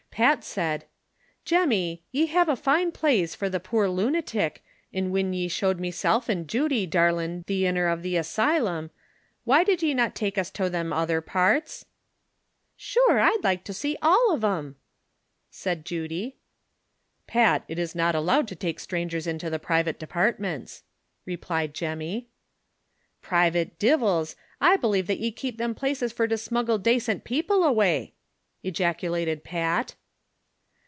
Pat 0.13 0.43
said: 0.43 0.83
"Jemmy, 1.45 2.03
ye 2.11 2.25
have 2.25 2.49
a 2.49 2.57
fine 2.57 2.91
plaze 2.91 3.33
fur 3.33 3.47
the 3.47 3.61
])oor 3.71 3.87
lunatick, 3.87 4.61
an' 4.93 5.09
whin 5.09 5.31
ye 5.31 5.47
showed 5.47 5.79
meself 5.79 6.29
an' 6.29 6.47
Judy 6.47 6.85
darlin' 6.85 7.45
the 7.47 7.65
inner 7.65 7.87
ov 7.87 8.01
the 8.03 8.17
asylum, 8.17 8.91
why 9.45 9.63
did 9.63 9.81
ye 9.81 9.93
not 9.93 10.13
take 10.13 10.37
us 10.37 10.51
tow 10.51 10.67
them 10.67 10.91
other 10.91 11.21
parts 11.21 11.83
V" 11.83 11.87
"Shure, 12.75 13.19
I'd 13.21 13.41
like 13.41 13.63
tow 13.63 13.71
see 13.71 13.95
all 14.01 14.31
ov 14.33 14.41
thim," 14.41 14.75
said 15.49 15.85
Judy. 15.85 16.35
"Pat, 17.25 17.63
it 17.69 17.79
is 17.79 17.95
not 17.95 18.13
allowed 18.13 18.49
to 18.49 18.55
take 18.55 18.81
strangers 18.81 19.25
into 19.25 19.49
the 19.49 19.59
private 19.59 19.97
departments," 19.97 20.83
replied 21.25 21.73
Jemmy. 21.73 22.27
6 23.21 23.27
82 23.27 23.27
THE 23.27 23.27
SOCIAL 23.27 23.31
WAR 23.31 23.47
OF 23.47 23.53
1000; 23.53 23.71
OR," 23.71 23.71
Privat 23.79 23.79
divils; 24.19 24.35
I 24.59 24.75
belave 24.75 25.07
that 25.07 25.19
ye 25.19 25.31
kape 25.31 25.57
thim 25.57 25.73
places 25.73 26.11
fur 26.11 26.27
to 26.27 26.37
smuggle 26.37 26.79
dacent 26.79 27.23
paople 27.23 27.63
away," 27.65 28.13
ejaculated 28.61 29.45
Pat. 29.45 29.95